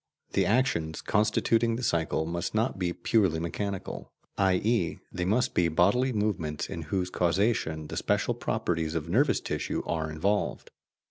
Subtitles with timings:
[0.33, 4.97] The actions constituting the cycle must not be purely mechanical, i.e.
[5.11, 10.09] they must be bodily movements in whose causation the special properties of nervous tissue are
[10.09, 10.71] involved.